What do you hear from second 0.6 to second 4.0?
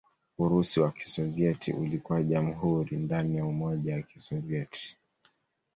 wa Kisovyeti ulikuwa jamhuri ndani ya Umoja